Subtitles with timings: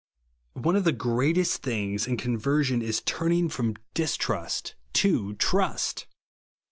[0.55, 6.07] One of the greatest things in conversion is turning from dis trust to trust.